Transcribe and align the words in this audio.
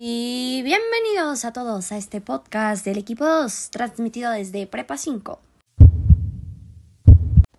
Y 0.00 0.62
bienvenidos 0.62 1.44
a 1.44 1.52
todos 1.52 1.90
a 1.90 1.96
este 1.96 2.20
podcast 2.20 2.84
del 2.84 2.98
equipo 2.98 3.24
2, 3.26 3.70
transmitido 3.70 4.30
desde 4.30 4.68
Prepa 4.68 4.96
5. 4.96 5.40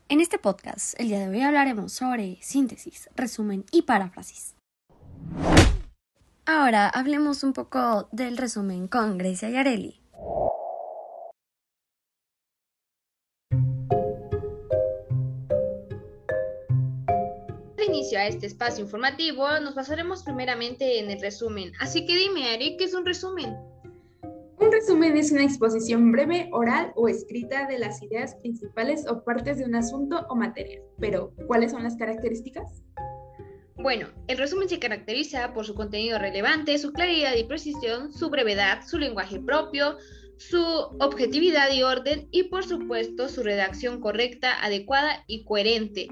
En 0.08 0.22
este 0.22 0.40
podcast, 0.40 0.98
el 0.98 1.10
día 1.10 1.20
de 1.20 1.28
hoy 1.28 1.42
hablaremos 1.42 1.92
sobre 1.92 2.38
síntesis, 2.42 3.10
resumen 3.18 3.66
y 3.74 3.82
paráfrasis. 3.82 4.56
Ahora 6.46 6.88
hablemos 6.88 7.44
un 7.44 7.52
poco 7.52 8.08
del 8.14 8.38
resumen 8.38 8.88
con 8.88 9.18
Grecia 9.18 9.50
Yareli. 9.50 10.00
Inicio 17.90 18.20
a 18.20 18.28
este 18.28 18.46
espacio 18.46 18.84
informativo, 18.84 19.48
nos 19.62 19.74
basaremos 19.74 20.24
primeramente 20.24 21.00
en 21.00 21.10
el 21.10 21.20
resumen. 21.20 21.72
Así 21.80 22.06
que 22.06 22.16
dime, 22.16 22.54
Ari, 22.54 22.78
¿qué 22.78 22.86
es 22.86 22.94
un 22.94 23.06
resumen? 23.06 23.58
Un 24.60 24.72
resumen 24.72 25.18
es 25.18 25.32
una 25.32 25.44
exposición 25.44 26.12
breve, 26.12 26.50
oral 26.52 26.92
o 26.96 27.08
escrita 27.08 27.66
de 27.66 27.80
las 27.80 28.02
ideas 28.04 28.36
principales 28.36 29.08
o 29.08 29.24
partes 29.24 29.58
de 29.58 29.66
un 29.66 29.74
asunto 29.74 30.26
o 30.30 30.36
materia. 30.36 30.82
Pero, 31.00 31.34
¿cuáles 31.48 31.72
son 31.72 31.84
las 31.84 31.96
características? 31.96 32.84
Bueno, 33.76 34.08
el 34.28 34.38
resumen 34.38 34.70
se 34.70 34.78
caracteriza 34.78 35.54
por 35.54 35.66
su 35.66 35.74
contenido 35.74 36.20
relevante, 36.20 36.78
su 36.78 36.92
claridad 36.92 37.36
y 37.36 37.46
precisión, 37.46 38.12
su 38.14 38.30
brevedad, 38.30 38.82
su 38.86 39.00
lenguaje 39.00 39.40
propio, 39.40 39.98
su 40.40 40.64
objetividad 41.02 41.70
y 41.74 41.84
orden 41.84 42.30
y 42.32 42.44
por 42.44 42.64
supuesto 42.64 43.28
su 43.28 43.44
redacción 43.44 44.00
correcta, 44.00 44.64
adecuada 44.64 45.26
y 45.28 45.44
coherente. 45.44 46.08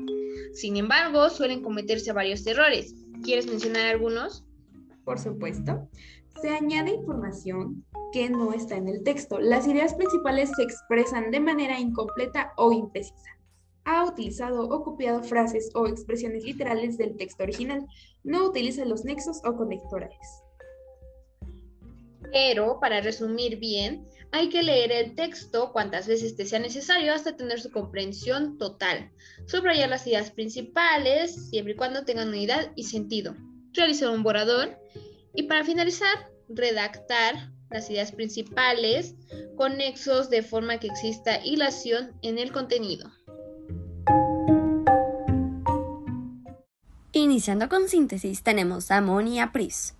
Sin 0.53 0.75
embargo, 0.75 1.29
suelen 1.29 1.63
cometerse 1.63 2.11
varios 2.11 2.45
errores. 2.45 2.93
¿Quieres 3.23 3.47
mencionar 3.47 3.85
algunos? 3.85 4.43
Por 5.05 5.17
supuesto. 5.17 5.87
Se 6.41 6.49
añade 6.49 6.91
información 6.91 7.85
que 8.11 8.29
no 8.29 8.51
está 8.51 8.75
en 8.75 8.89
el 8.89 9.01
texto. 9.03 9.39
Las 9.39 9.65
ideas 9.65 9.95
principales 9.95 10.51
se 10.57 10.63
expresan 10.63 11.31
de 11.31 11.39
manera 11.39 11.79
incompleta 11.79 12.51
o 12.57 12.73
imprecisa. 12.73 13.39
Ha 13.85 14.03
utilizado 14.03 14.67
o 14.67 14.83
copiado 14.83 15.23
frases 15.23 15.71
o 15.73 15.87
expresiones 15.87 16.43
literales 16.43 16.97
del 16.97 17.15
texto 17.15 17.43
original. 17.43 17.87
No 18.25 18.43
utiliza 18.43 18.83
los 18.83 19.05
nexos 19.05 19.39
o 19.45 19.55
conectores. 19.55 20.43
Pero, 22.31 22.79
para 22.79 23.01
resumir 23.01 23.57
bien, 23.57 24.07
hay 24.31 24.49
que 24.49 24.63
leer 24.63 24.91
el 24.91 25.15
texto 25.15 25.71
cuantas 25.71 26.07
veces 26.07 26.35
te 26.35 26.45
sea 26.45 26.59
necesario 26.59 27.13
hasta 27.13 27.35
tener 27.35 27.61
su 27.61 27.71
comprensión 27.71 28.57
total. 28.57 29.11
Subrayar 29.45 29.89
las 29.89 30.05
ideas 30.05 30.31
principales, 30.31 31.49
siempre 31.49 31.73
y 31.73 31.77
cuando 31.77 32.03
tengan 32.03 32.29
unidad 32.29 32.71
y 32.75 32.83
sentido. 32.83 33.35
Realizar 33.73 34.09
un 34.09 34.23
borrador. 34.23 34.77
Y 35.33 35.43
para 35.43 35.63
finalizar, 35.63 36.29
redactar 36.49 37.51
las 37.69 37.89
ideas 37.89 38.11
principales 38.11 39.15
con 39.55 39.77
nexos 39.77 40.29
de 40.29 40.41
forma 40.41 40.79
que 40.79 40.87
exista 40.87 41.43
hilación 41.43 42.13
en 42.21 42.37
el 42.37 42.51
contenido. 42.51 43.11
Iniciando 47.11 47.67
con 47.67 47.89
síntesis, 47.89 48.43
tenemos 48.43 48.91
a 48.91 49.01
Moni 49.01 49.41
y 49.41 49.45
Pris. 49.47 49.95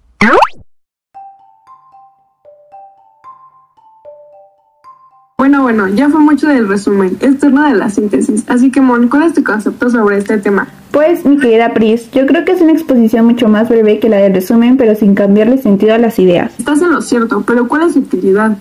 Bueno, 5.48 5.62
bueno, 5.62 5.88
ya 5.88 6.09
fue 6.09 6.20
mucho 6.20 6.45
del 6.50 6.67
resumen, 6.67 7.16
es 7.22 7.40
turno 7.40 7.66
de 7.66 7.73
la 7.73 7.90
síntesis. 7.90 8.44
Así 8.50 8.70
que, 8.70 8.81
Mon, 8.81 9.08
¿cuál 9.08 9.23
es 9.23 9.34
tu 9.34 9.45
concepto 9.45 9.90
sobre 9.90 10.17
este 10.17 10.40
tema? 10.40 10.67
Pues, 10.92 11.23
mi 11.23 11.38
querida 11.38 11.73
Pris, 11.73 12.12
yo 12.12 12.26
creo 12.26 12.44
que 12.44 12.52
es 12.52 12.62
una 12.62 12.73
exposición 12.73 13.26
mucho 13.26 13.48
más 13.48 13.70
breve 13.70 13.98
que 14.00 14.09
la 14.09 14.18
del 14.18 14.34
resumen, 14.34 14.75
pero 14.75 14.94
sin 14.94 15.16
cambiarle 15.16 15.58
sentido 15.58 15.94
a 15.94 16.00
las 16.00 16.20
ideas. 16.20 16.52
Estás 16.59 16.81
en 16.81 16.92
lo 16.92 17.02
cierto, 17.02 17.45
pero 17.48 17.66
¿cuál 17.70 17.84
es 17.84 17.94
su 17.94 18.00
utilidad? 18.00 18.58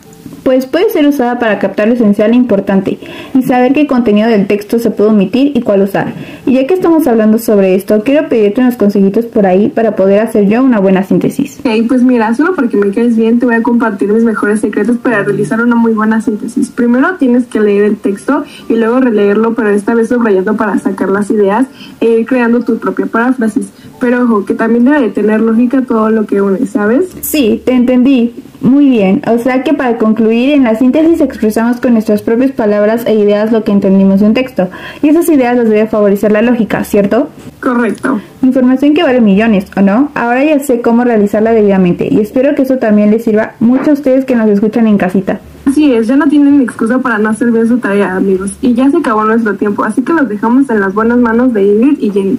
Pues 0.47 0.65
puede 0.65 0.89
ser 0.91 1.05
usada 1.09 1.41
para 1.41 1.59
captar 1.59 1.89
lo 1.89 1.95
esencial 1.95 2.31
e 2.31 2.37
importante 2.37 3.01
y 3.35 3.43
saber 3.43 3.73
qué 3.73 3.89
contenido 3.89 4.29
del 4.29 4.47
texto 4.47 4.79
se 4.79 4.93
puede 4.93 5.11
omitir 5.11 5.51
y 5.57 5.61
cuál 5.61 5.83
usar. 5.83 6.13
Y 6.47 6.53
ya 6.53 6.69
que 6.69 6.75
estamos 6.75 7.05
hablando 7.09 7.41
sobre 7.41 7.75
esto, 7.75 8.01
quiero 8.05 8.29
pedirte 8.29 8.61
unos 8.61 8.77
consejitos 8.77 9.25
por 9.25 9.45
ahí 9.45 9.69
para 9.71 9.97
poder 9.97 10.21
hacer 10.21 10.47
yo 10.47 10.63
una 10.63 10.79
buena 10.79 11.03
síntesis. 11.03 11.59
Ok, 11.59 11.89
pues 11.89 12.05
mira, 12.05 12.33
solo 12.33 12.55
porque 12.55 12.77
me 12.77 12.93
caes 12.93 13.17
bien 13.17 13.41
te 13.41 13.47
voy 13.47 13.57
a 13.57 13.63
compartir 13.65 14.13
mis 14.13 14.23
mejores 14.23 14.61
secretos 14.61 14.99
para 14.99 15.25
realizar 15.25 15.61
una 15.61 15.75
muy 15.75 15.95
buena 15.95 16.23
síntesis. 16.23 16.71
Primero 16.71 17.17
tienes 17.19 17.47
que 17.47 17.59
leer 17.59 17.83
el 17.83 17.97
texto 17.97 18.45
y 18.69 18.77
luego 18.77 19.01
releerlo, 19.01 19.57
pero 19.57 19.71
esta 19.71 19.95
vez 19.95 20.11
subrayando 20.11 20.55
para 20.55 20.79
sacar 20.79 21.09
las 21.09 21.29
ideas 21.29 21.67
e 22.01 22.21
ir 22.21 22.27
creando 22.27 22.61
tu 22.61 22.79
propia 22.79 23.07
paráfrasis. 23.07 23.67
Pero 23.99 24.23
ojo, 24.23 24.45
que 24.45 24.55
también 24.55 24.85
debe 24.85 25.01
de 25.01 25.09
tener 25.09 25.41
lógica 25.41 25.83
todo 25.83 26.09
lo 26.11 26.25
que 26.25 26.41
une, 26.41 26.67
¿sabes? 26.67 27.09
Sí, 27.21 27.61
te 27.65 27.73
entendí. 27.73 28.33
Muy 28.61 28.89
bien, 28.89 29.23
o 29.27 29.39
sea 29.39 29.63
que 29.63 29.75
para 29.75 29.99
concluir, 29.99 30.51
en 30.51 30.65
la 30.65 30.75
síntesis 30.75 31.21
expresamos 31.21 31.81
con 31.81 31.93
nuestras 31.93 32.23
propias 32.23 32.53
palabras 32.53 33.05
e 33.07 33.15
ideas 33.15 33.53
lo 33.53 33.65
que 33.65 33.73
entendimos 33.73 34.21
de 34.21 34.27
un 34.27 34.35
texto, 34.35 34.69
y 35.03 35.09
esas 35.09 35.29
ideas 35.29 35.57
las 35.57 35.69
debe 35.69 35.87
favorecer 35.87 36.33
la 36.33 36.43
lógica, 36.43 36.83
¿cierto? 36.83 37.29
Correcto. 37.61 38.21
Información 38.43 38.95
que 38.95 39.03
vale 39.03 39.21
millones, 39.21 39.67
¿o 39.77 39.83
no? 39.83 40.11
Ahora 40.15 40.43
ya 40.45 40.59
sé 40.61 40.81
cómo 40.81 41.05
realizarla 41.05 41.53
debidamente, 41.53 42.09
y 42.11 42.21
espero 42.21 42.55
que 42.55 42.63
eso 42.63 42.79
también 42.79 43.11
les 43.11 43.25
sirva 43.25 43.53
mucho 43.61 43.91
a 43.91 43.95
ustedes 43.95 44.25
que 44.25 44.35
nos 44.35 44.49
escuchan 44.49 44.87
en 44.87 44.97
casita. 44.97 45.41
Así 45.67 45.93
es, 45.93 46.07
ya 46.07 46.17
no 46.17 46.27
tienen 46.27 46.61
excusa 46.63 46.99
para 46.99 47.19
no 47.19 47.29
hacer 47.29 47.51
bien 47.51 47.69
su 47.69 47.79
tarea, 47.79 48.17
amigos, 48.17 48.57
y 48.63 48.75
ya 48.75 48.91
se 48.91 48.97
acabó 48.97 49.25
nuestro 49.25 49.55
tiempo, 49.57 49.85
así 49.85 50.03
que 50.03 50.13
los 50.13 50.29
dejamos 50.29 50.71
en 50.71 50.81
las 50.81 50.95
buenas 50.95 51.19
manos 51.19 51.53
de 51.53 51.63
Ingrid 51.63 51.99
y 52.01 52.11
Jenny. 52.11 52.39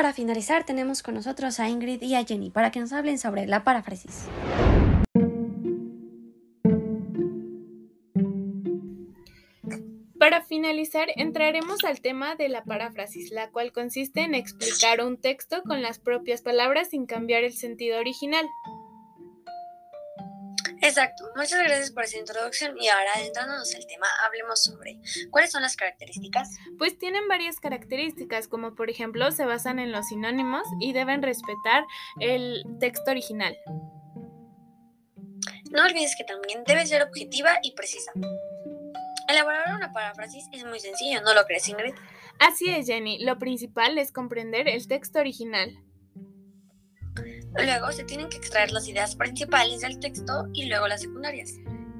Para 0.00 0.14
finalizar 0.14 0.64
tenemos 0.64 1.02
con 1.02 1.12
nosotros 1.12 1.60
a 1.60 1.68
Ingrid 1.68 2.00
y 2.00 2.14
a 2.14 2.24
Jenny 2.24 2.48
para 2.48 2.70
que 2.70 2.80
nos 2.80 2.90
hablen 2.90 3.18
sobre 3.18 3.46
la 3.46 3.64
paráfrasis. 3.64 4.28
Para 10.18 10.40
finalizar, 10.40 11.08
entraremos 11.16 11.84
al 11.84 12.00
tema 12.00 12.34
de 12.34 12.48
la 12.48 12.64
paráfrasis, 12.64 13.30
la 13.30 13.50
cual 13.50 13.72
consiste 13.72 14.22
en 14.22 14.34
explicar 14.34 15.04
un 15.04 15.18
texto 15.18 15.62
con 15.64 15.82
las 15.82 15.98
propias 15.98 16.40
palabras 16.40 16.88
sin 16.88 17.04
cambiar 17.04 17.44
el 17.44 17.52
sentido 17.52 17.98
original. 17.98 18.46
Exacto, 20.82 21.24
muchas 21.36 21.62
gracias 21.62 21.90
por 21.90 22.04
esa 22.04 22.18
introducción 22.18 22.76
y 22.78 22.88
ahora 22.88 23.10
adentrándonos 23.16 23.74
al 23.74 23.86
tema, 23.86 24.06
hablemos 24.24 24.62
sobre 24.62 24.98
cuáles 25.30 25.52
son 25.52 25.62
las 25.62 25.76
características. 25.76 26.56
Pues 26.78 26.98
tienen 26.98 27.28
varias 27.28 27.60
características, 27.60 28.48
como 28.48 28.74
por 28.74 28.88
ejemplo 28.88 29.30
se 29.30 29.44
basan 29.44 29.78
en 29.78 29.92
los 29.92 30.08
sinónimos 30.08 30.66
y 30.80 30.92
deben 30.92 31.22
respetar 31.22 31.84
el 32.18 32.64
texto 32.80 33.10
original. 33.10 33.56
No 35.70 35.84
olvides 35.84 36.16
que 36.16 36.24
también 36.24 36.64
debe 36.66 36.86
ser 36.86 37.02
objetiva 37.02 37.58
y 37.62 37.72
precisa. 37.72 38.12
Elaborar 39.28 39.76
una 39.76 39.92
paráfrasis 39.92 40.46
es 40.52 40.64
muy 40.64 40.80
sencillo, 40.80 41.20
¿no 41.22 41.34
lo 41.34 41.44
crees, 41.44 41.68
Ingrid? 41.68 41.94
Así 42.40 42.70
es, 42.70 42.86
Jenny. 42.86 43.22
Lo 43.22 43.38
principal 43.38 43.98
es 43.98 44.12
comprender 44.12 44.66
el 44.66 44.88
texto 44.88 45.20
original. 45.20 45.78
Luego 47.56 47.92
se 47.92 48.04
tienen 48.04 48.28
que 48.28 48.36
extraer 48.36 48.70
las 48.70 48.88
ideas 48.88 49.16
principales 49.16 49.80
del 49.80 49.98
texto 49.98 50.48
y 50.52 50.66
luego 50.66 50.88
las 50.88 51.02
secundarias. 51.02 51.54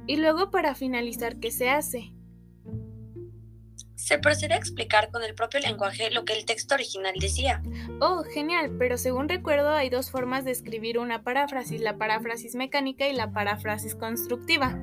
Y 0.07 0.17
luego 0.17 0.51
para 0.51 0.75
finalizar, 0.75 1.39
¿qué 1.39 1.51
se 1.51 1.71
hace? 1.71 2.13
Se 3.97 4.19
procede 4.19 4.55
a 4.55 4.57
explicar 4.57 5.11
con 5.11 5.23
el 5.23 5.35
propio 5.35 5.61
lenguaje 5.61 6.11
lo 6.11 6.25
que 6.25 6.33
el 6.33 6.45
texto 6.45 6.75
original 6.75 7.15
decía. 7.21 7.63
Oh, 8.01 8.25
genial, 8.25 8.75
pero 8.79 8.97
según 8.97 9.29
recuerdo 9.29 9.71
hay 9.71 9.91
dos 9.91 10.11
formas 10.11 10.45
de 10.45 10.53
escribir 10.53 10.99
una 10.99 11.23
paráfrasis, 11.23 11.81
la 11.81 11.97
paráfrasis 11.97 12.55
mecánica 12.55 13.09
y 13.09 13.13
la 13.13 13.33
paráfrasis 13.33 13.95
constructiva. 13.95 14.79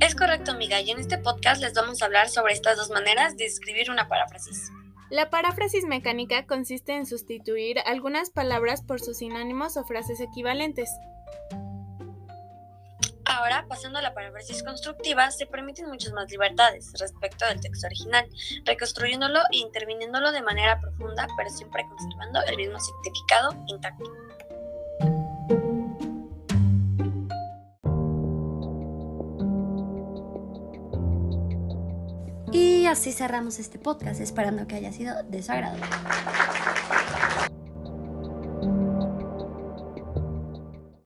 Es 0.00 0.14
correcto, 0.14 0.52
amiga, 0.52 0.80
y 0.80 0.90
en 0.90 1.00
este 1.00 1.18
podcast 1.18 1.60
les 1.60 1.74
vamos 1.74 2.02
a 2.02 2.06
hablar 2.06 2.28
sobre 2.28 2.52
estas 2.52 2.76
dos 2.76 2.90
maneras 2.90 3.36
de 3.36 3.46
escribir 3.46 3.90
una 3.90 4.08
paráfrasis. 4.08 4.70
La 5.10 5.28
paráfrasis 5.30 5.84
mecánica 5.84 6.46
consiste 6.46 6.96
en 6.96 7.06
sustituir 7.06 7.78
algunas 7.84 8.30
palabras 8.30 8.82
por 8.82 9.00
sus 9.00 9.18
sinónimos 9.18 9.76
o 9.76 9.84
frases 9.84 10.20
equivalentes. 10.20 10.88
Ahora, 13.26 13.66
pasando 13.68 13.98
a 13.98 14.02
la 14.02 14.14
paráfrasis 14.14 14.62
constructiva, 14.62 15.30
se 15.30 15.46
permiten 15.46 15.88
muchas 15.88 16.12
más 16.12 16.30
libertades 16.30 16.92
respecto 16.98 17.46
del 17.46 17.60
texto 17.60 17.86
original, 17.86 18.26
reconstruyéndolo 18.64 19.40
e 19.50 19.58
interviniéndolo 19.58 20.30
de 20.32 20.42
manera 20.42 20.80
profunda, 20.80 21.26
pero 21.36 21.50
siempre 21.50 21.86
conservando 21.88 22.40
el 22.46 22.56
mismo 22.56 22.78
significado 22.78 23.50
intacto. 23.66 24.10
Y 32.54 32.86
así 32.86 33.10
cerramos 33.10 33.58
este 33.58 33.80
podcast, 33.80 34.20
esperando 34.20 34.68
que 34.68 34.76
haya 34.76 34.92
sido 34.92 35.24
de 35.24 35.42
su 35.42 35.50
agrado. 35.50 35.76